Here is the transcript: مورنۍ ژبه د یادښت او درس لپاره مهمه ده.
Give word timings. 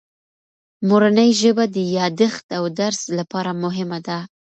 مورنۍ 0.87 1.29
ژبه 1.41 1.65
د 1.75 1.77
یادښت 1.97 2.45
او 2.57 2.63
درس 2.79 3.01
لپاره 3.17 3.51
مهمه 3.63 3.99
ده. 4.07 4.17